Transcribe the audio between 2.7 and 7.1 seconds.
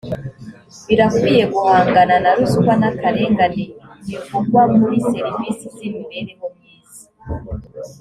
n’akarengane bivugwa muri servisi z’imibereho myiza